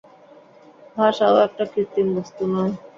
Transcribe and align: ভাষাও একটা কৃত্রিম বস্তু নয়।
ভাষাও 0.97 1.35
একটা 1.45 1.63
কৃত্রিম 1.73 2.07
বস্তু 2.17 2.43
নয়। 2.53 2.73